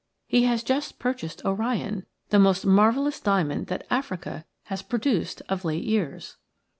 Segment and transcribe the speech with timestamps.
[0.25, 5.83] He has just purchased Orion, the most marvellous diamond that Africa has produced of late
[5.83, 6.37] years."